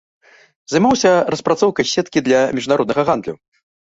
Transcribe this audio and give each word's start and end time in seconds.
Займаўся 0.71 1.11
распрацоўкай 1.33 1.85
сеткі 1.93 2.23
для 2.29 2.39
міжнароднага 2.61 3.01
гандлю. 3.11 3.35